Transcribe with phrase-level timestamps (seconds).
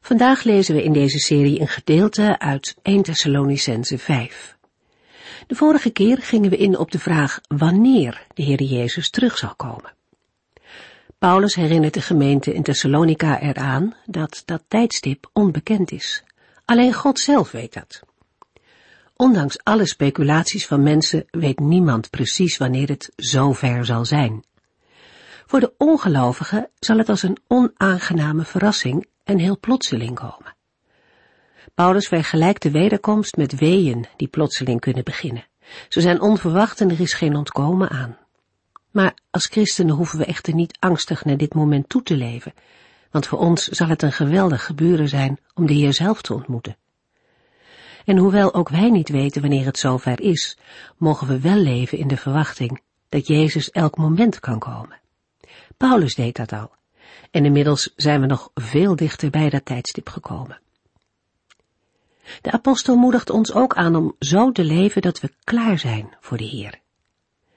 [0.00, 4.56] Vandaag lezen we in deze serie een gedeelte uit 1 Thessalonicense 5.
[5.46, 9.54] De vorige keer gingen we in op de vraag wanneer de Heer Jezus terug zal
[9.54, 9.92] komen.
[11.18, 16.24] Paulus herinnert de gemeente in Thessalonica eraan dat dat tijdstip onbekend is.
[16.64, 18.00] Alleen God zelf weet dat.
[19.16, 24.44] Ondanks alle speculaties van mensen weet niemand precies wanneer het zover zal zijn.
[25.46, 30.56] Voor de ongelovigen zal het als een onaangename verrassing en heel plotseling komen.
[31.74, 35.46] Paulus vergelijkt de wederkomst met weeën die plotseling kunnen beginnen.
[35.88, 38.16] Ze zijn onverwacht en er is geen ontkomen aan.
[38.90, 42.54] Maar als christenen hoeven we echter niet angstig naar dit moment toe te leven,
[43.10, 46.76] want voor ons zal het een geweldig gebeuren zijn om de Heer zelf te ontmoeten.
[48.04, 50.58] En hoewel ook wij niet weten wanneer het zover is,
[50.96, 55.00] mogen we wel leven in de verwachting dat Jezus elk moment kan komen.
[55.76, 56.70] Paulus deed dat al,
[57.30, 60.60] en inmiddels zijn we nog veel dichter bij dat tijdstip gekomen.
[62.40, 66.36] De apostel moedigt ons ook aan om zo te leven dat we klaar zijn voor
[66.36, 66.80] de Heer.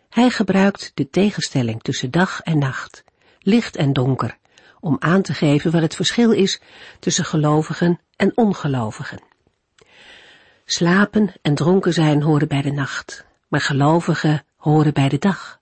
[0.09, 3.03] Hij gebruikt de tegenstelling tussen dag en nacht,
[3.39, 4.37] licht en donker,
[4.79, 6.61] om aan te geven wat het verschil is
[6.99, 9.21] tussen gelovigen en ongelovigen.
[10.65, 15.59] Slapen en dronken zijn horen bij de nacht, maar gelovigen horen bij de dag.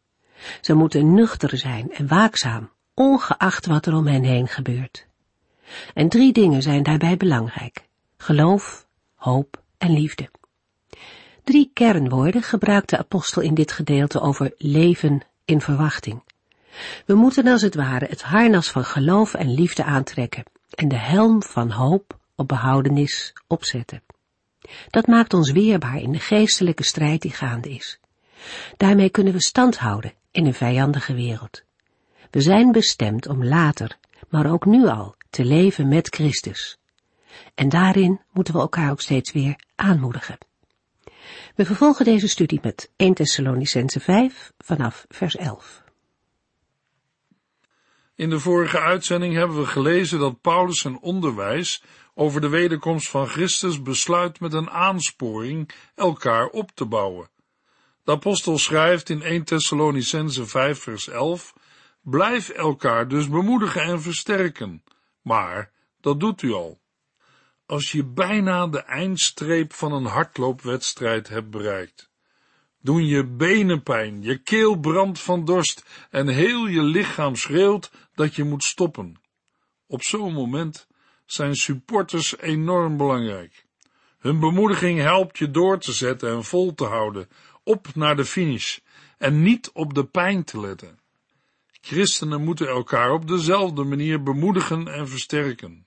[0.62, 2.72] Ze moeten nuchter zijn en waakzaam,
[3.02, 5.08] ongeacht wat er om hen heen gebeurt.
[5.94, 7.88] En drie dingen zijn daarbij belangrijk.
[8.18, 10.30] Geloof, hoop en liefde.
[11.44, 16.24] Drie kernwoorden gebruikt de apostel in dit gedeelte over leven in verwachting.
[17.06, 21.44] We moeten als het ware het harnas van geloof en liefde aantrekken en de helm
[21.44, 24.04] van hoop op behoudenis opzetten.
[24.90, 28.00] Dat maakt ons weerbaar in de geestelijke strijd die gaande is.
[28.78, 31.64] Daarmee kunnen we stand houden in een vijandige wereld.
[32.32, 33.98] We zijn bestemd om later,
[34.30, 36.78] maar ook nu al, te leven met Christus.
[37.56, 40.38] En daarin moeten we elkaar ook steeds weer aanmoedigen.
[41.56, 45.84] We vervolgen deze studie met 1 Thessalonicense 5 vanaf vers 11.
[48.16, 53.28] In de vorige uitzending hebben we gelezen dat Paulus zijn onderwijs over de wederkomst van
[53.28, 57.30] Christus besluit met een aansporing elkaar op te bouwen.
[58.04, 61.54] De apostel schrijft in 1 Thessalonicense 5 vers 11,
[62.02, 64.84] blijf elkaar dus bemoedigen en versterken,
[65.22, 66.82] maar dat doet u al.
[67.66, 72.10] Als je bijna de eindstreep van een hardloopwedstrijd hebt bereikt,
[72.82, 78.36] doen je benen pijn, je keel brandt van dorst en heel je lichaam schreeuwt dat
[78.36, 79.22] je moet stoppen.
[79.88, 80.88] Op zo'n moment
[81.26, 83.66] zijn supporters enorm belangrijk.
[84.20, 87.30] Hun bemoediging helpt je door te zetten en vol te houden,
[87.64, 88.78] op naar de finish
[89.18, 91.01] en niet op de pijn te letten.
[91.82, 95.86] Christenen moeten elkaar op dezelfde manier bemoedigen en versterken.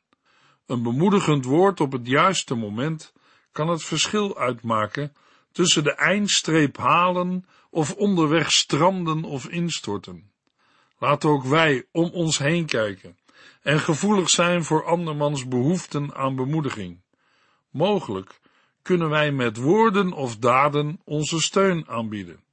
[0.67, 3.13] Een bemoedigend woord op het juiste moment
[3.53, 5.13] kan het verschil uitmaken
[5.53, 10.33] tussen de eindstreep halen of onderweg stranden of instorten.
[10.99, 13.19] Laten ook wij om ons heen kijken
[13.63, 17.01] en gevoelig zijn voor andermans behoeften aan bemoediging.
[17.71, 18.41] Mogelijk
[18.83, 22.44] kunnen wij met woorden of daden onze steun aanbieden.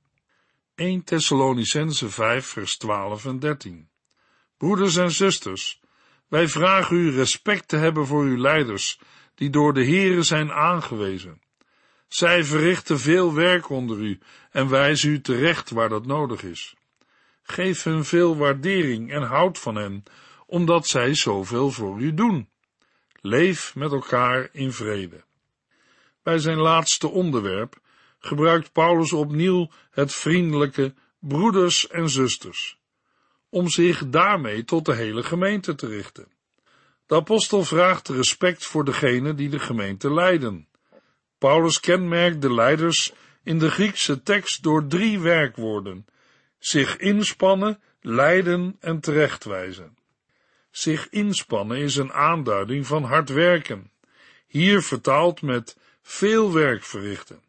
[0.82, 3.90] 1 Thessalonicense 5 vers 12 en 13
[4.58, 5.80] Broeders en zusters,
[6.28, 9.00] wij vragen u respect te hebben voor uw leiders,
[9.36, 11.42] die door de Here zijn aangewezen.
[12.08, 14.20] Zij verrichten veel werk onder u
[14.52, 16.76] en wijzen u terecht waar dat nodig is.
[17.44, 20.04] Geef hun veel waardering en houd van hen,
[20.46, 22.50] omdat zij zoveel voor u doen.
[23.20, 25.24] Leef met elkaar in vrede.
[26.24, 27.81] Bij zijn laatste onderwerp
[28.22, 32.78] gebruikt Paulus opnieuw het vriendelijke broeders en zusters,
[33.50, 36.28] om zich daarmee tot de hele gemeente te richten.
[37.06, 40.68] De apostel vraagt respect voor degene die de gemeente leiden.
[41.38, 43.14] Paulus kenmerkt de leiders
[43.44, 46.06] in de Griekse tekst door drie werkwoorden:
[46.60, 49.98] zich inspannen, leiden en terechtwijzen.
[50.72, 53.92] Zich inspannen is een aanduiding van hard werken,
[54.48, 57.42] hier vertaald met veel werk verrichten.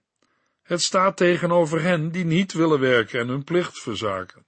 [0.72, 4.44] Het staat tegenover hen die niet willen werken en hun plicht verzaken.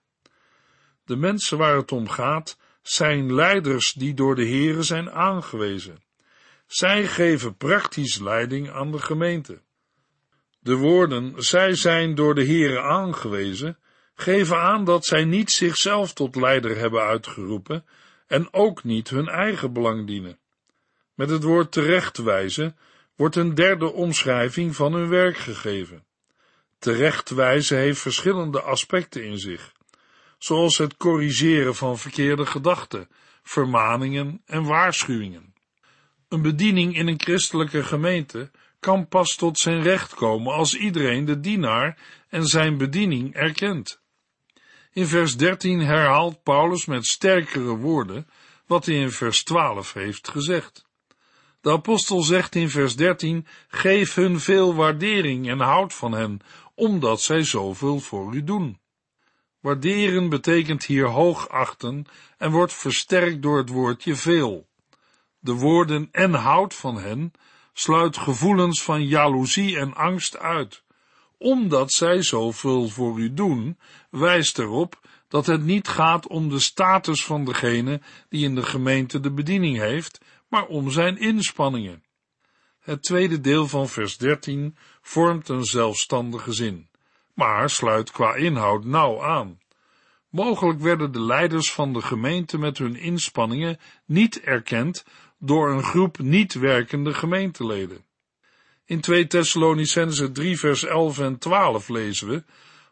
[1.05, 6.03] De mensen waar het om gaat, zijn leiders die door de Here zijn aangewezen.
[6.67, 9.61] Zij geven praktisch leiding aan de gemeente.
[10.61, 13.79] De woorden, zij zijn door de Here aangewezen,
[14.15, 17.85] geven aan dat zij niet zichzelf tot leider hebben uitgeroepen
[18.27, 20.39] en ook niet hun eigen belang dienen.
[21.15, 22.77] Met het woord terechtwijzen
[23.17, 26.05] wordt een derde omschrijving van hun werk gegeven.
[26.85, 29.73] Terechtwijzen heeft verschillende aspecten in zich,
[30.39, 33.09] zoals het corrigeren van verkeerde gedachten,
[33.43, 35.55] vermaningen en waarschuwingen.
[36.29, 38.51] Een bediening in een christelijke gemeente
[38.81, 41.99] kan pas tot zijn recht komen als iedereen de dienaar
[42.29, 44.01] en zijn bediening erkent.
[44.93, 48.29] In vers 13 herhaalt Paulus met sterkere woorden
[48.67, 50.85] wat hij in vers 12 heeft gezegd.
[51.65, 56.41] De apostel zegt in vers 13: Geef hun veel waardering en houd van hen,
[56.75, 58.79] omdat zij zoveel voor u doen.
[59.61, 62.07] Waarderen betekent hier hoogachten
[62.39, 64.67] en wordt versterkt door het woordje veel.
[65.39, 67.33] De woorden en houd van hen
[67.73, 70.83] sluit gevoelens van jaloezie en angst uit.
[71.39, 73.79] Omdat zij zoveel voor u doen,
[74.11, 79.21] wijst erop dat het niet gaat om de status van degene die in de gemeente
[79.21, 82.04] de bediening heeft, maar om zijn inspanningen.
[82.85, 86.89] Het tweede deel van vers 13 vormt een zelfstandige zin,
[87.35, 89.59] maar sluit qua inhoud nauw aan.
[90.29, 95.05] Mogelijk werden de leiders van de gemeente met hun inspanningen niet erkend
[95.39, 98.05] door een groep niet werkende gemeenteleden.
[98.85, 102.45] In 2 Thessalonicense 3 vers 11 en 12 lezen we,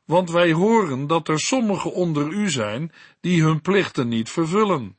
[0.05, 4.97] want wij horen dat er sommigen onder u zijn die hun plichten niet vervullen.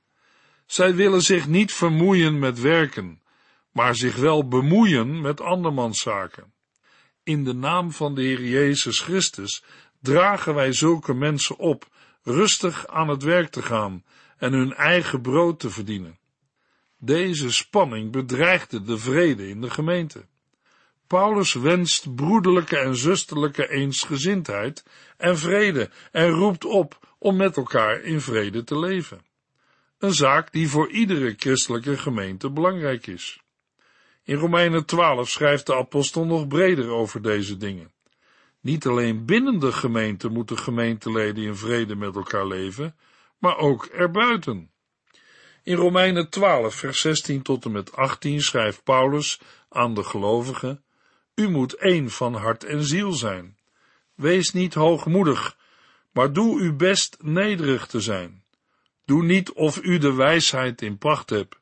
[0.65, 3.21] Zij willen zich niet vermoeien met werken,
[3.73, 6.53] maar zich wel bemoeien met andermans zaken.
[7.23, 9.63] In de naam van de Heer Jezus Christus
[10.01, 11.87] dragen wij zulke mensen op
[12.23, 14.03] rustig aan het werk te gaan
[14.37, 16.19] en hun eigen brood te verdienen.
[16.99, 20.25] Deze spanning bedreigde de vrede in de gemeente.
[21.07, 24.85] Paulus wenst broederlijke en zusterlijke eensgezindheid
[25.17, 29.25] en vrede en roept op om met elkaar in vrede te leven.
[29.97, 33.42] Een zaak die voor iedere christelijke gemeente belangrijk is.
[34.25, 37.91] In Romeinen 12 schrijft de apostel nog breder over deze dingen.
[38.59, 42.95] Niet alleen binnen de gemeente moeten gemeenteleden in vrede met elkaar leven,
[43.37, 44.71] maar ook erbuiten.
[45.63, 49.39] In Romeinen 12, vers 16 tot en met 18 schrijft Paulus
[49.69, 50.83] aan de gelovigen:
[51.35, 53.57] U moet één van hart en ziel zijn.
[54.15, 55.57] Wees niet hoogmoedig,
[56.11, 58.43] maar doe uw best nederig te zijn.
[59.05, 61.61] Doe niet of u de wijsheid in pacht hebt.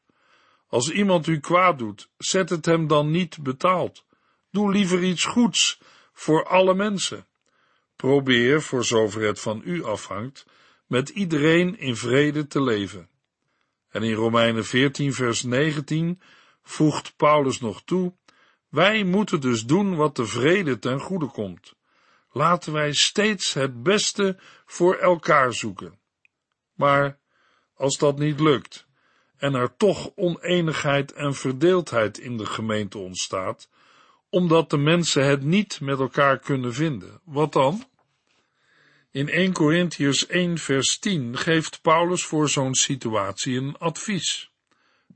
[0.71, 4.05] Als iemand u kwaad doet, zet het hem dan niet betaald.
[4.51, 5.79] Doe liever iets goeds
[6.13, 7.27] voor alle mensen.
[7.95, 10.45] Probeer, voor zover het van u afhangt,
[10.87, 13.09] met iedereen in vrede te leven.
[13.89, 16.21] En in Romeinen 14, vers 19
[16.61, 18.13] voegt Paulus nog toe:
[18.69, 21.73] Wij moeten dus doen wat de vrede ten goede komt.
[22.31, 25.99] Laten wij steeds het beste voor elkaar zoeken.
[26.73, 27.19] Maar
[27.73, 28.89] als dat niet lukt
[29.41, 33.69] en er toch oneenigheid en verdeeldheid in de gemeente ontstaat,
[34.29, 37.85] omdat de mensen het niet met elkaar kunnen vinden, wat dan?
[39.11, 44.51] In 1 Corinthians 1 vers 10 geeft Paulus voor zo'n situatie een advies.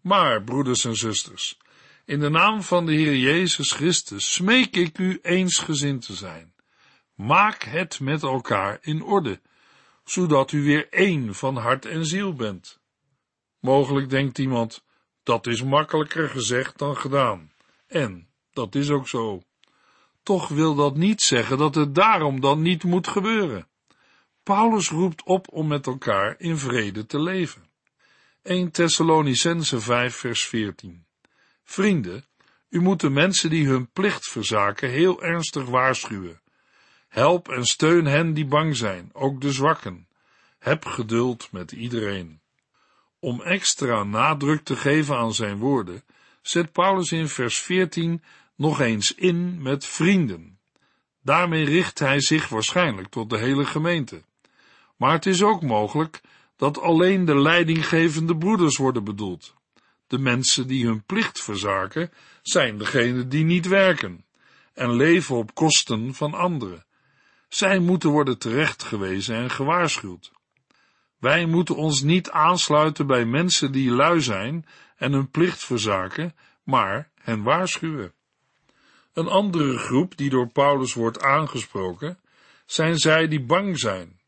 [0.01, 1.57] Maar, broeders en zusters,
[2.05, 6.53] in de naam van de Heer Jezus Christus smeek ik u eensgezind te zijn.
[7.15, 9.39] Maak het met elkaar in orde,
[10.03, 12.83] zodat u weer één van hart en ziel bent.
[13.65, 14.83] Mogelijk denkt iemand,
[15.23, 17.51] dat is makkelijker gezegd dan gedaan.
[17.87, 19.41] En, dat is ook zo.
[20.23, 23.67] Toch wil dat niet zeggen dat het daarom dan niet moet gebeuren.
[24.43, 27.69] Paulus roept op om met elkaar in vrede te leven.
[28.41, 31.05] 1 Thessalonicense 5 vers 14
[31.63, 32.25] Vrienden,
[32.69, 36.41] u moet de mensen die hun plicht verzaken heel ernstig waarschuwen.
[37.07, 40.07] Help en steun hen die bang zijn, ook de zwakken.
[40.59, 42.43] Heb geduld met iedereen.
[43.25, 46.03] Om extra nadruk te geven aan zijn woorden,
[46.41, 48.23] zet Paulus in vers 14
[48.55, 50.59] nog eens in met vrienden.
[51.21, 54.23] Daarmee richt hij zich waarschijnlijk tot de hele gemeente.
[54.97, 56.21] Maar het is ook mogelijk
[56.55, 59.53] dat alleen de leidinggevende broeders worden bedoeld.
[60.07, 64.25] De mensen die hun plicht verzaken, zijn degenen die niet werken
[64.73, 66.85] en leven op kosten van anderen.
[67.47, 70.31] Zij moeten worden terechtgewezen en gewaarschuwd.
[71.25, 74.65] Wij moeten ons niet aansluiten bij mensen die lui zijn
[74.95, 78.13] en hun plicht verzaken, maar hen waarschuwen.
[79.13, 82.19] Een andere groep die door Paulus wordt aangesproken,
[82.65, 84.19] zijn zij die bang zijn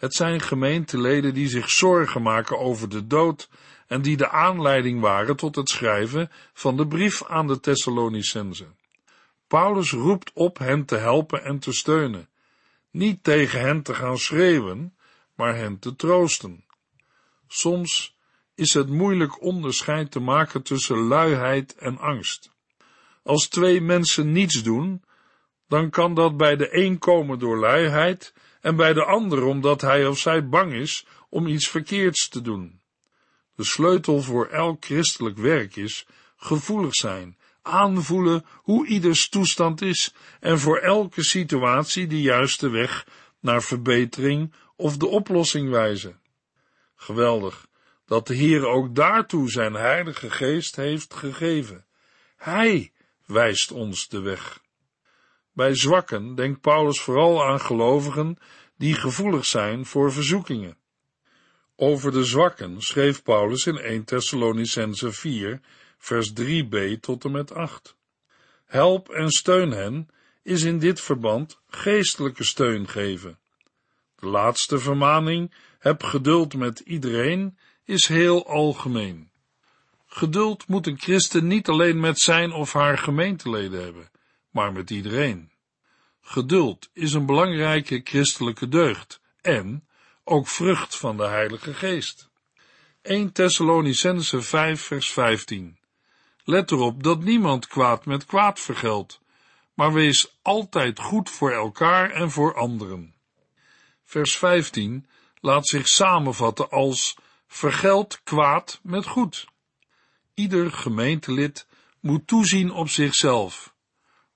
[0.00, 3.48] het zijn gemeenteleden die zich zorgen maken over de dood
[3.86, 8.76] en die de aanleiding waren tot het schrijven van de brief aan de Thessalonicenzen.
[9.46, 12.28] Paulus roept op hen te helpen en te steunen,
[12.90, 14.94] niet tegen hen te gaan schreeuwen,
[15.40, 16.64] maar hen te troosten.
[17.48, 18.16] Soms
[18.54, 22.52] is het moeilijk onderscheid te maken tussen luiheid en angst.
[23.22, 25.02] Als twee mensen niets doen,
[25.68, 30.06] dan kan dat bij de een komen door luiheid en bij de ander omdat hij
[30.06, 32.80] of zij bang is om iets verkeerds te doen.
[33.54, 36.06] De sleutel voor elk christelijk werk is
[36.36, 43.06] gevoelig zijn, aanvoelen hoe ieders toestand is en voor elke situatie de juiste weg
[43.40, 46.20] naar verbetering of de oplossing wijzen.
[46.96, 47.68] Geweldig
[48.06, 51.84] dat de Heer ook daartoe zijn Heilige Geest heeft gegeven.
[52.36, 52.92] Hij
[53.26, 54.62] wijst ons de weg.
[55.52, 58.38] Bij zwakken denkt Paulus vooral aan gelovigen
[58.76, 60.76] die gevoelig zijn voor verzoekingen.
[61.76, 65.60] Over de zwakken schreef Paulus in 1 Thessalonicense 4,
[65.98, 67.96] vers 3b tot en met 8.
[68.66, 70.08] Help en steun hen
[70.42, 73.38] is in dit verband geestelijke steun geven.
[74.20, 79.30] De laatste vermaning, heb geduld met iedereen, is heel algemeen.
[80.06, 84.10] Geduld moet een christen niet alleen met zijn of haar gemeenteleden hebben,
[84.50, 85.50] maar met iedereen.
[86.20, 89.86] Geduld is een belangrijke christelijke deugd en
[90.24, 92.30] ook vrucht van de Heilige Geest.
[93.02, 95.78] 1 Thessalonicense 5 vers 15
[96.44, 99.20] Let erop dat niemand kwaad met kwaad vergeldt,
[99.74, 103.14] maar wees altijd goed voor elkaar en voor anderen.
[104.10, 105.06] Vers 15
[105.40, 109.46] laat zich samenvatten als vergeld kwaad met goed.
[110.34, 111.66] Ieder gemeentelid
[112.00, 113.74] moet toezien op zichzelf.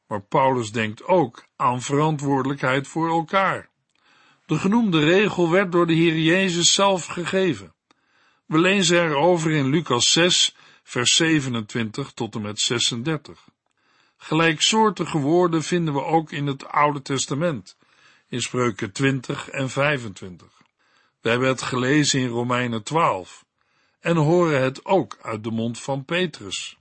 [0.07, 3.69] Maar Paulus denkt ook aan verantwoordelijkheid voor elkaar.
[4.47, 7.75] De genoemde regel werd door de Heer Jezus zelf gegeven.
[8.47, 13.49] We lezen erover in Lucas 6, vers 27 tot en met 36.
[14.16, 17.76] Gelijksoortige woorden vinden we ook in het Oude Testament,
[18.35, 20.62] in Spreuken 20 en 25.
[21.21, 23.45] We hebben het gelezen in Romeinen 12
[24.00, 26.76] en horen het ook uit de mond van Petrus.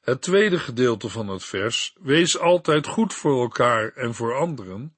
[0.00, 4.96] Het tweede gedeelte van het vers, wees altijd goed voor elkaar en voor anderen,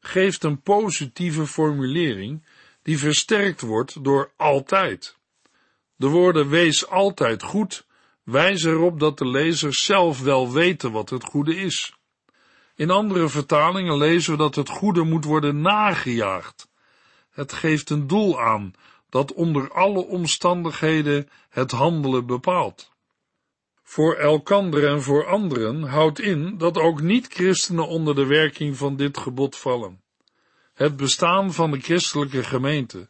[0.00, 2.46] geeft een positieve formulering
[2.82, 5.16] die versterkt wordt door altijd.
[5.96, 7.86] De woorden wees altijd goed
[8.22, 11.94] wijzen erop dat de lezers zelf wel weten wat het goede is.
[12.76, 16.68] In andere vertalingen lezen we dat het goede moet worden nagejaagd.
[17.30, 18.74] Het geeft een doel aan
[19.08, 22.92] dat onder alle omstandigheden het handelen bepaalt.
[23.82, 29.18] Voor elkander en voor anderen houdt in dat ook niet-christenen onder de werking van dit
[29.18, 30.02] gebod vallen.
[30.74, 33.08] Het bestaan van de christelijke gemeente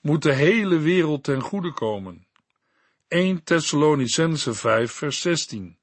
[0.00, 2.26] moet de hele wereld ten goede komen.
[3.08, 5.78] 1 Thessalonicense 5 vers 16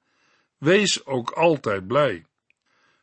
[0.57, 2.25] Wees ook altijd blij.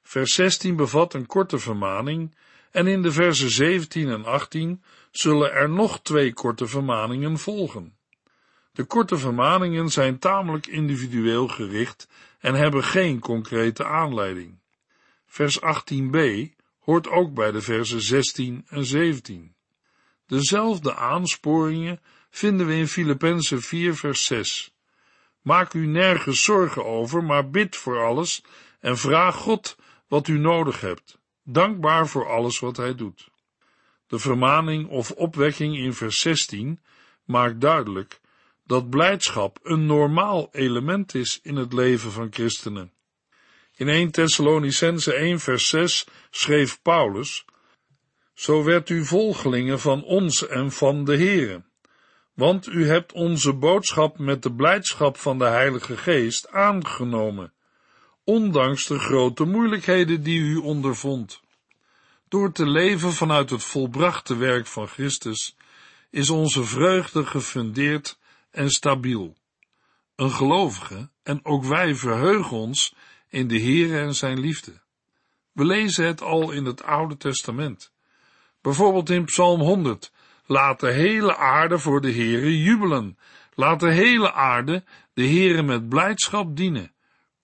[0.08, 2.34] Vers 16 bevat een korte vermaning
[2.70, 7.96] en in de versen 17 en 18 zullen er nog twee korte vermaningen volgen.
[8.72, 14.58] De korte vermaningen zijn tamelijk individueel gericht en hebben geen concrete aanleiding.
[15.26, 16.18] Vers 18b
[16.78, 19.54] hoort ook bij de versen 16 en 17.
[20.26, 22.00] Dezelfde aansporingen
[22.30, 24.72] vinden we in Filippenzen 4 vers 6.
[25.42, 28.44] Maak u nergens zorgen over, maar bid voor alles
[28.80, 29.76] en vraag God
[30.08, 33.28] wat u nodig hebt, dankbaar voor alles wat hij doet.
[34.06, 36.80] De vermaning of opwekking in vers 16
[37.24, 38.20] maakt duidelijk
[38.64, 42.92] dat blijdschap een normaal element is in het leven van christenen.
[43.74, 47.44] In 1 Thessalonicense 1 vers 6 schreef Paulus,
[48.34, 51.64] Zo werd u volgelingen van ons en van de Heere,
[52.34, 57.52] want u hebt onze boodschap met de blijdschap van de Heilige Geest aangenomen,
[58.28, 61.40] ondanks de grote moeilijkheden die u ondervond.
[62.28, 65.56] Door te leven vanuit het volbrachte werk van Christus
[66.11, 68.18] is onze vreugde gefundeerd
[68.50, 69.37] en stabiel.
[70.16, 72.94] Een gelovige en ook wij verheugen ons
[73.28, 74.80] in de Heere en zijn liefde.
[75.52, 77.92] We lezen het al in het Oude Testament.
[78.61, 80.12] Bijvoorbeeld in Psalm 100.
[80.47, 83.18] Laat de hele aarde voor de Heere jubelen.
[83.54, 86.92] Laat de hele aarde de Heere met blijdschap dienen.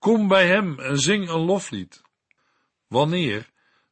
[0.05, 2.03] Kom bij hem en zing een loflied.
[2.87, 3.51] Wanneer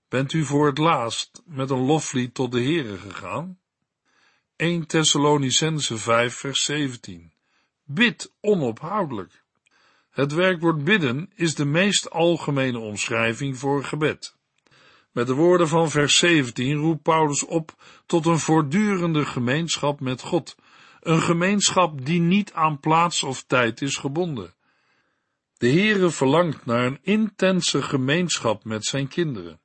[0.08, 3.58] bent u voor het laatst met een loflied tot de Heere gegaan?
[4.56, 7.32] 1 Thessalonicense 5 vers 17.
[7.84, 9.42] Bid onophoudelijk.
[10.10, 14.36] Het werkwoord bidden is de meest algemene omschrijving voor gebed.
[15.12, 17.74] Met de woorden van vers 17 roept Paulus op
[18.06, 20.56] tot een voortdurende gemeenschap met God,
[21.00, 24.54] een gemeenschap die niet aan plaats of tijd is gebonden.
[25.62, 29.60] De Heere verlangt naar een intense gemeenschap met zijn kinderen.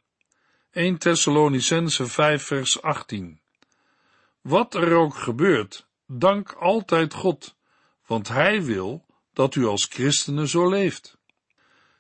[0.72, 3.40] 1 Thessalonicense 5 vers 18
[4.42, 7.56] Wat er ook gebeurt, dank altijd God,
[8.06, 11.18] want Hij wil dat u als christenen zo leeft.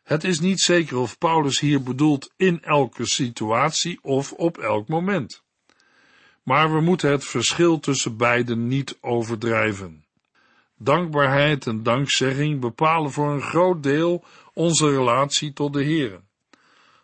[0.04, 5.44] Het is niet zeker of Paulus hier bedoelt in elke situatie of op elk moment.
[6.44, 10.07] Maar we moeten het verschil tussen beiden niet overdrijven.
[10.78, 16.22] Dankbaarheid en dankzegging bepalen voor een groot deel onze relatie tot de Heer.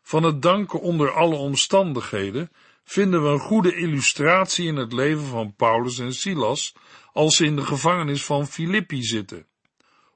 [0.02, 2.52] Van het danken onder alle omstandigheden
[2.84, 6.76] vinden we een goede illustratie in het leven van Paulus en Silas
[7.12, 9.46] als ze in de gevangenis van Filippi zitten.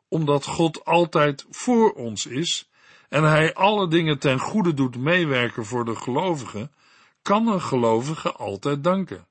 [0.07, 2.69] Omdat God altijd voor ons is
[3.09, 6.71] en hij alle dingen ten goede doet meewerken voor de gelovigen,
[7.21, 9.27] kan een gelovige altijd danken.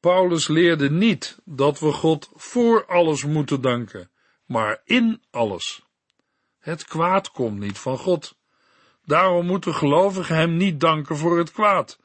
[0.00, 4.10] Paulus leerde niet dat we God voor alles moeten danken,
[4.46, 5.82] maar in alles.
[6.58, 8.36] Het kwaad komt niet van God.
[9.04, 11.98] Daarom moeten gelovigen hem niet danken voor het kwaad.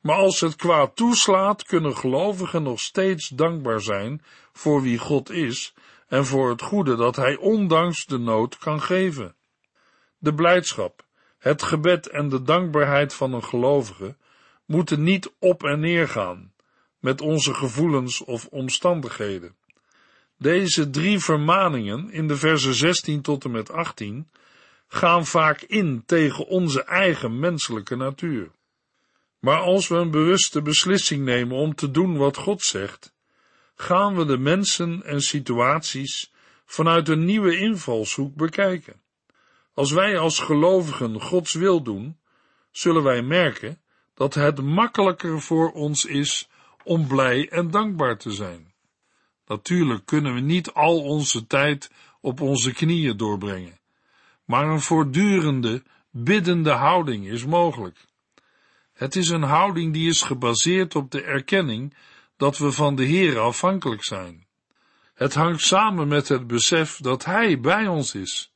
[0.00, 5.74] Maar als het kwaad toeslaat, kunnen gelovigen nog steeds dankbaar zijn voor wie God is
[6.08, 9.34] en voor het goede dat hij ondanks de nood kan geven.
[10.18, 11.04] De blijdschap,
[11.38, 14.16] het gebed en de dankbaarheid van een gelovige
[14.64, 16.51] moeten niet op en neer gaan
[17.02, 19.54] met onze gevoelens of omstandigheden.
[20.38, 24.28] Deze drie vermaningen in de versen 16 tot en met 18
[24.88, 28.50] gaan vaak in tegen onze eigen menselijke natuur.
[29.38, 33.14] Maar als we een bewuste beslissing nemen om te doen wat God zegt,
[33.74, 36.32] gaan we de mensen en situaties
[36.64, 39.00] vanuit een nieuwe invalshoek bekijken.
[39.74, 42.18] Als wij als gelovigen Gods wil doen,
[42.70, 43.80] zullen wij merken
[44.14, 46.48] dat het makkelijker voor ons is
[46.84, 48.72] om blij en dankbaar te zijn.
[49.46, 53.78] Natuurlijk kunnen we niet al onze tijd op onze knieën doorbrengen,
[54.44, 57.98] maar een voortdurende, biddende houding is mogelijk.
[58.92, 61.94] Het is een houding die is gebaseerd op de erkenning
[62.36, 64.46] dat we van de Heer afhankelijk zijn.
[65.14, 68.52] Het hangt samen met het besef dat Hij bij ons is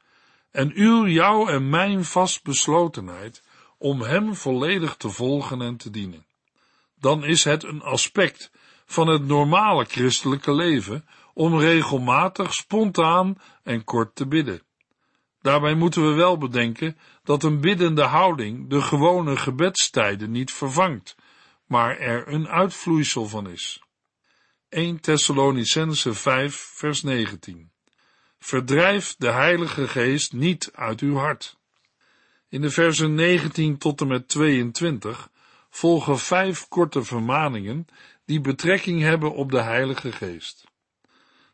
[0.51, 3.43] en uw, jouw en mijn vastbeslotenheid
[3.79, 6.27] om Hem volledig te volgen en te dienen.
[7.07, 8.51] Dan is het een aspect
[8.87, 14.63] van het normale christelijke leven om regelmatig, spontaan en kort te bidden.
[15.41, 21.17] Daarbij moeten we wel bedenken dat een biddende houding de gewone gebedstijden niet vervangt,
[21.67, 23.83] maar er een uitvloeisel van is.
[24.69, 27.71] 1 Thessalonicense 5 vers 19
[28.39, 31.57] Verdrijf de Heilige Geest niet uit uw hart.
[32.49, 35.31] In de versen 19 tot en met 22
[35.77, 37.87] volgen vijf korte vermaningen
[38.25, 40.65] die betrekking hebben op de Heilige Geest.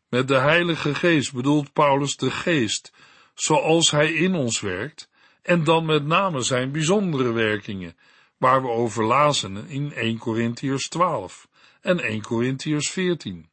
[0.08, 2.92] Met de Heilige Geest bedoelt Paulus de Geest,
[3.34, 5.10] zoals Hij in ons werkt,
[5.42, 7.96] en dan met name zijn bijzondere werkingen,
[8.38, 11.48] waar we over lazen in 1 Corinthiërs 12
[11.80, 13.48] en 1 Corinthiërs 14.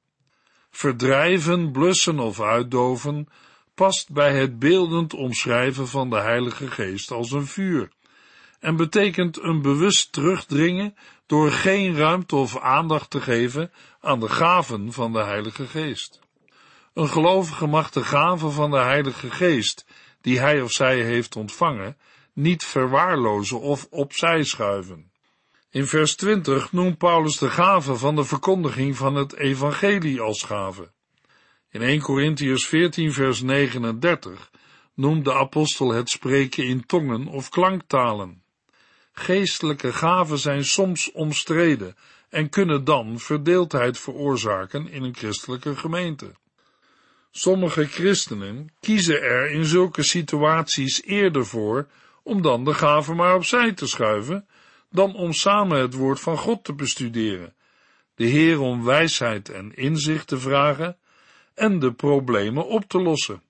[0.69, 3.27] Verdrijven, blussen of uitdoven
[3.73, 7.89] past bij het beeldend omschrijven van de Heilige Geest als een vuur
[8.59, 10.95] en betekent een bewust terugdringen
[11.25, 16.19] door geen ruimte of aandacht te geven aan de gaven van de Heilige Geest.
[16.93, 19.85] Een gelovige mag de gaven van de Heilige Geest,
[20.21, 21.97] die hij of zij heeft ontvangen,
[22.33, 25.11] niet verwaarlozen of opzij schuiven.
[25.71, 30.91] In vers 20 noemt Paulus de gave van de verkondiging van het evangelie als gave.
[31.71, 34.51] In 1 Corinthians 14 vers 39
[34.93, 38.43] noemt de apostel het spreken in tongen of klanktalen.
[39.19, 41.95] Geestelijke gaven zijn soms omstreden
[42.29, 46.31] en kunnen dan verdeeldheid veroorzaken in een christelijke gemeente.
[47.31, 51.87] Sommige christenen kiezen er in zulke situaties eerder voor
[52.23, 54.47] om dan de gaven maar opzij te schuiven,
[54.89, 57.53] dan om samen het woord van God te bestuderen,
[58.15, 60.97] de Heer om wijsheid en inzicht te vragen
[61.53, 63.41] en de problemen op te lossen.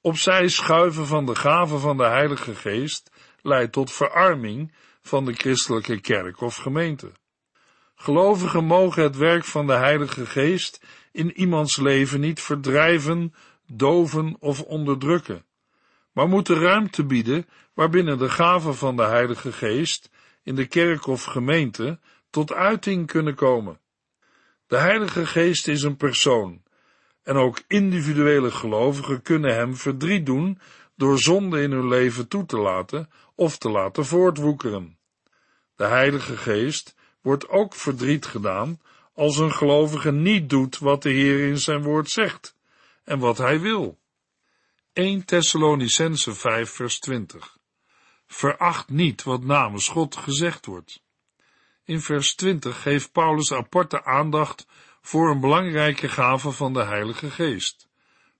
[0.00, 3.10] Opzij schuiven van de gaven van de Heilige Geest
[3.42, 4.72] leidt tot verarming
[5.08, 7.12] van de christelijke kerk of gemeente.
[7.94, 13.34] Gelovigen mogen het werk van de Heilige Geest in iemands leven niet verdrijven,
[13.66, 15.44] doven of onderdrukken,
[16.12, 20.10] maar moeten ruimte bieden waarbinnen de gaven van de Heilige Geest
[20.42, 21.98] in de kerk of gemeente
[22.30, 23.80] tot uiting kunnen komen.
[24.66, 26.62] De Heilige Geest is een persoon
[27.22, 30.58] en ook individuele gelovigen kunnen hem verdriet doen
[30.96, 34.97] door zonde in hun leven toe te laten of te laten voortwoekeren.
[35.78, 38.80] De Heilige Geest wordt ook verdriet gedaan
[39.14, 42.56] als een gelovige niet doet wat de Heer in zijn woord zegt
[43.04, 43.98] en wat hij wil.
[44.92, 47.58] 1 Thessalonicense 5 vers 20.
[48.26, 51.02] Veracht niet wat namens God gezegd wordt.
[51.84, 54.66] In vers 20 geeft Paulus aparte aandacht
[55.00, 57.88] voor een belangrijke gave van de Heilige Geest,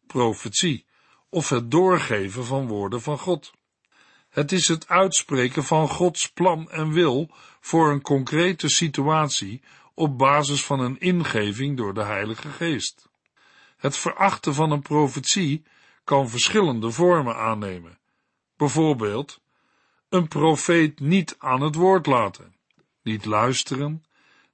[0.07, 0.85] profetie,
[1.29, 3.53] of het doorgeven van woorden van God.
[4.39, 9.63] Het is het uitspreken van Gods plan en wil voor een concrete situatie
[9.95, 13.09] op basis van een ingeving door de Heilige Geest.
[13.77, 15.65] Het verachten van een profetie
[16.05, 17.99] kan verschillende vormen aannemen.
[18.57, 19.41] Bijvoorbeeld,
[20.09, 22.55] een profeet niet aan het woord laten,
[23.03, 24.05] niet luisteren,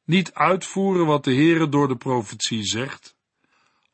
[0.05, 3.16] niet uitvoeren wat de Heere door de profetie zegt.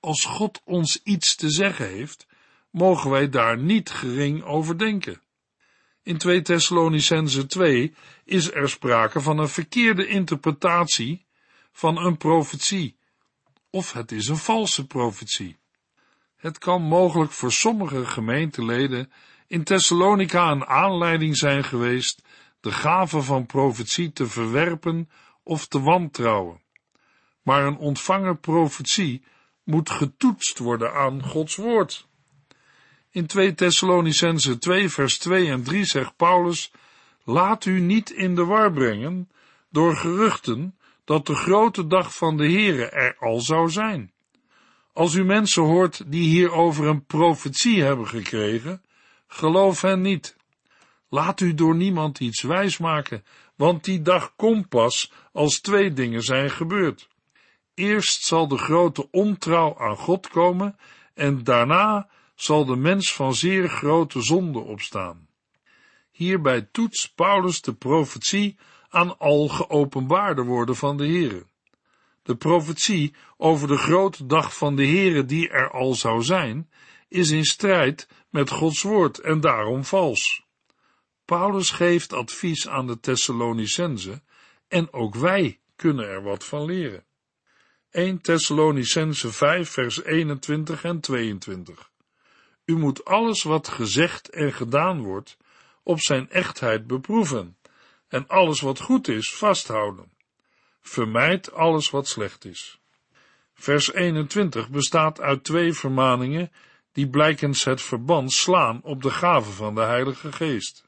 [0.01, 2.27] Als God ons iets te zeggen heeft,
[2.71, 5.21] mogen wij daar niet gering over denken.
[6.03, 11.27] In 2 Thessalonicense 2 is er sprake van een verkeerde interpretatie
[11.73, 12.97] van een profetie,
[13.71, 15.59] of het is een valse profetie.
[16.37, 19.13] Het kan mogelijk voor sommige gemeenteleden
[19.47, 22.23] in Thessalonica een aanleiding zijn geweest
[22.61, 25.11] de gave van profetie te verwerpen
[25.43, 26.63] of te wantrouwen.
[27.43, 29.23] Maar een ontvangen profetie
[29.65, 32.09] moet getoetst worden aan Gods woord.
[33.13, 36.73] In 2 Thessalonicense 2 vers 2 en 3 zegt Paulus,
[37.25, 39.31] laat u niet in de war brengen
[39.71, 44.13] door geruchten dat de grote dag van de Heere er al zou zijn.
[44.93, 48.83] Als u mensen hoort die hierover een profetie hebben gekregen,
[49.27, 50.37] geloof hen niet.
[51.09, 53.25] Laat u door niemand iets wijsmaken,
[53.57, 57.09] want die dag komt pas als twee dingen zijn gebeurd.
[57.75, 60.79] Eerst zal de grote ontrouw aan God komen
[61.15, 62.09] en daarna
[62.41, 65.29] zal de mens van zeer grote zonde opstaan.
[66.11, 71.47] Hierbij toetst Paulus de profetie aan al geopenbaarde woorden van de Heere.
[72.23, 76.71] De profetie over de grote dag van de Heere die er al zou zijn,
[77.09, 80.45] is in strijd met Gods woord en daarom vals.
[81.25, 84.23] Paulus geeft advies aan de Thessalonicense
[84.69, 87.05] en ook wij kunnen er wat van leren.
[87.91, 91.90] 1 Thessalonicense 5 vers 21 en 22
[92.71, 95.37] U moet alles wat gezegd en gedaan wordt
[95.83, 97.57] op zijn echtheid beproeven
[98.09, 100.13] en alles wat goed is vasthouden.
[100.81, 102.81] Vermijd alles wat slecht is.
[103.55, 106.53] Vers 21 bestaat uit twee vermaningen
[106.93, 110.85] die blijkens het verband slaan op de gave van de Heilige Geest.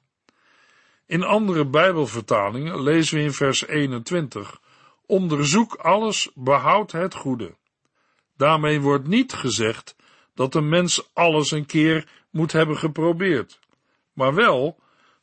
[1.07, 4.61] In andere Bijbelvertalingen lezen we in vers 21:
[5.07, 7.55] Onderzoek alles, behoud het goede.
[8.37, 9.97] Daarmee wordt niet gezegd
[10.35, 13.59] dat een mens alles een keer moet hebben geprobeerd,
[14.12, 14.81] maar wel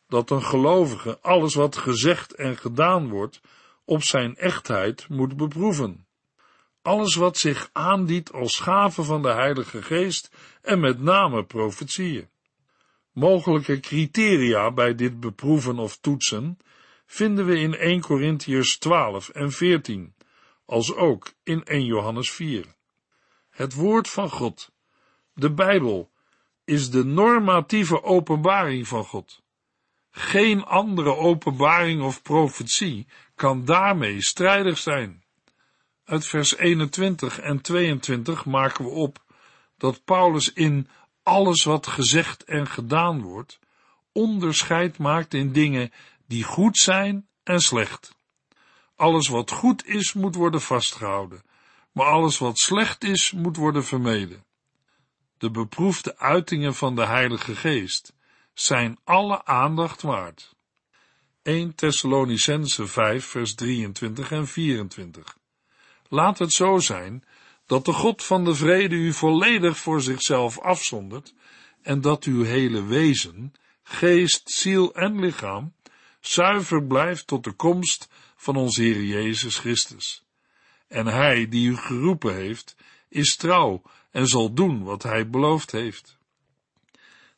[0.08, 3.42] dat een gelovige alles wat gezegd en gedaan wordt
[3.86, 6.08] op zijn echtheid moet beproeven.
[6.82, 12.30] Alles wat zich aandient als gave van de Heilige Geest en met name profetieën.
[13.12, 16.58] Mogelijke criteria bij dit beproeven of toetsen
[17.06, 20.16] vinden we in 1 Corinthiërs 12 en 14,
[20.66, 22.66] als ook in 1 Johannes 4.
[23.50, 24.72] Het woord van God,
[25.42, 26.10] de Bijbel,
[26.66, 29.42] is de normatieve openbaring van God.
[30.12, 35.24] Geen andere openbaring of profetie kan daarmee strijdig zijn.
[36.06, 39.24] Uit vers 21 en 22 maken we op
[39.78, 40.88] dat Paulus in
[41.24, 43.60] alles wat gezegd en gedaan wordt,
[44.12, 45.92] onderscheid maakt in dingen
[46.28, 48.16] die goed zijn en slecht.
[48.96, 51.42] Alles wat goed is, moet worden vastgehouden,
[51.92, 54.44] maar alles wat slecht is, moet worden vermeden.
[55.40, 58.14] De beproefde uitingen van de Heilige Geest
[58.54, 60.56] zijn alle aandacht waard.
[61.42, 65.38] 1 Thessalonicense 5 vers 23 en 24
[66.08, 67.24] Laat het zo zijn
[67.66, 71.34] dat de God van de vrede u volledig voor zichzelf afzondert
[71.82, 75.74] en dat uw hele wezen, geest, ziel en lichaam
[76.20, 80.24] zuiver blijft tot de komst van onze Heer Jezus Christus.
[80.88, 82.76] En Hij die u geroepen heeft,
[83.10, 86.18] is trouw en zal doen wat Hij beloofd heeft.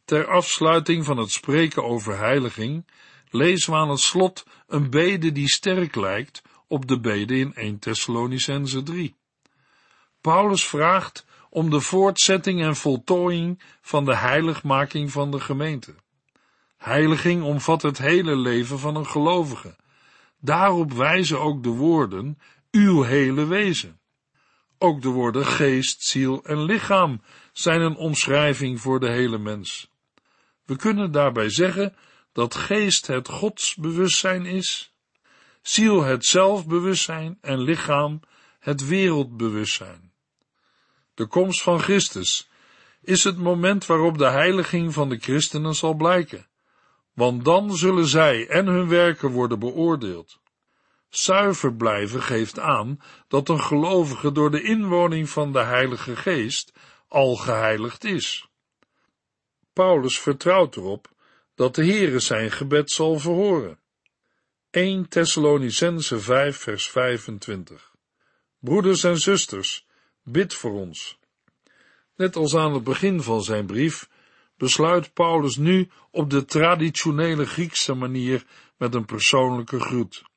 [0.06, 2.86] Ter afsluiting van het spreken over heiliging
[3.30, 7.80] lezen we aan het slot een bede die sterk lijkt op de bede in 1
[7.80, 9.16] Thessalonicense 3.
[10.22, 15.96] Paulus vraagt om de voortzetting en voltooiing van de heiligmaking van de gemeente.
[16.78, 19.76] Heiliging omvat het hele leven van een gelovige.
[20.40, 22.40] Daarop wijzen ook de woorden
[22.72, 24.00] uw hele wezen.
[24.84, 27.22] Ook de woorden geest, ziel en lichaam
[27.54, 29.89] zijn een omschrijving voor de hele mens.
[30.65, 31.96] We kunnen daarbij zeggen
[32.34, 34.94] dat geest het godsbewustzijn is,
[35.62, 38.20] ziel het zelfbewustzijn en lichaam
[38.60, 40.13] het wereldbewustzijn.
[41.13, 42.50] De komst van Christus
[43.02, 46.48] is het moment waarop de heiliging van de christenen zal blijken,
[47.13, 50.41] want dan zullen zij en hun werken worden beoordeeld.
[51.12, 56.74] Zuiver blijven geeft aan dat een gelovige door de inwoning van de Heilige Geest
[57.08, 58.47] al geheiligd is.
[59.74, 61.12] Paulus vertrouwt erop
[61.56, 63.80] dat de Heere zijn gebed zal verhoren.
[64.69, 67.91] 1 Thessalonicense 5 vers 25
[68.60, 69.86] Broeders en zusters,
[70.24, 71.19] bid voor ons.
[72.15, 74.10] Net als aan het begin van zijn brief
[74.58, 78.45] besluit Paulus nu op de traditionele Griekse manier
[78.78, 80.30] met een persoonlijke groet.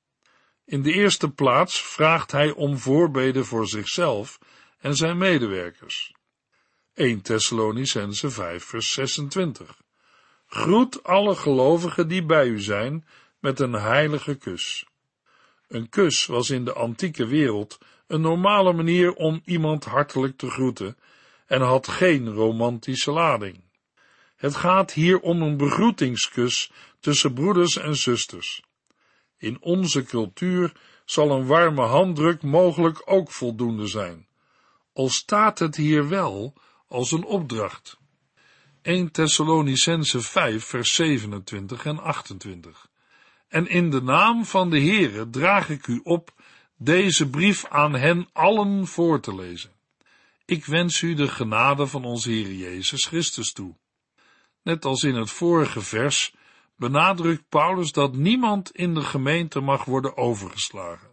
[0.64, 4.38] In de eerste plaats vraagt hij om voorbeden voor zichzelf
[4.78, 6.12] en zijn medewerkers.
[6.94, 9.82] 1 Thessalonicense 5 vers 26
[10.46, 13.06] Groet alle gelovigen die bij u zijn
[13.38, 14.86] met een heilige kus.
[15.68, 20.96] Een kus was in de antieke wereld een normale manier om iemand hartelijk te groeten
[21.46, 23.64] en had geen romantische lading.
[24.36, 28.62] Het gaat hier om een begroetingskus tussen broeders en zusters.
[29.44, 30.72] In onze cultuur
[31.04, 34.26] zal een warme handdruk mogelijk ook voldoende zijn,
[34.92, 36.54] al staat het hier wel
[36.88, 37.98] als een opdracht.
[38.82, 42.88] 1 Thessalonicense 5 vers 27 en 28
[43.48, 46.30] En in de naam van de Heere draag ik u op
[46.76, 49.72] deze brief aan hen allen voor te lezen.
[50.44, 53.74] Ik wens u de genade van onze Heer Jezus Christus toe.
[54.62, 56.34] Net als in het vorige vers
[56.76, 61.08] benadrukt Paulus dat niemand in de gemeente mag worden overgeslagen.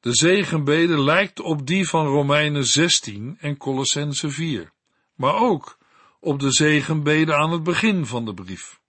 [0.00, 4.72] De zegenbede lijkt op die van Romeinen 16 en Colossense 4,
[5.14, 5.78] maar ook
[6.20, 8.80] op de zegenbede aan het begin van de brief.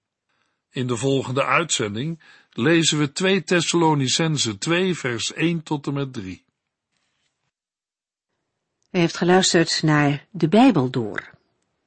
[0.70, 6.44] In de volgende uitzending lezen we 2 Thessalonicense 2 vers 1 tot en met 3.
[8.92, 11.30] U heeft geluisterd naar De Bijbel Door,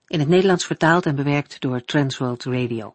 [0.07, 2.95] in het Nederlands vertaald en bewerkt door Transworld Radio.